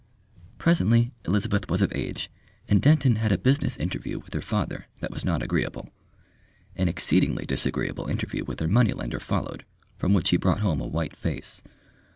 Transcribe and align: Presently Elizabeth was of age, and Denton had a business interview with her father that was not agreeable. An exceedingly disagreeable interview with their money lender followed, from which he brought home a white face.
Presently 0.57 1.11
Elizabeth 1.25 1.69
was 1.69 1.79
of 1.79 1.91
age, 1.95 2.31
and 2.67 2.81
Denton 2.81 3.17
had 3.17 3.31
a 3.31 3.37
business 3.37 3.77
interview 3.77 4.17
with 4.17 4.33
her 4.33 4.41
father 4.41 4.87
that 4.99 5.11
was 5.11 5.23
not 5.23 5.43
agreeable. 5.43 5.89
An 6.75 6.87
exceedingly 6.89 7.45
disagreeable 7.45 8.07
interview 8.07 8.43
with 8.43 8.57
their 8.57 8.67
money 8.67 8.93
lender 8.93 9.19
followed, 9.19 9.63
from 9.99 10.13
which 10.13 10.31
he 10.31 10.37
brought 10.37 10.61
home 10.61 10.81
a 10.81 10.87
white 10.87 11.15
face. 11.15 11.61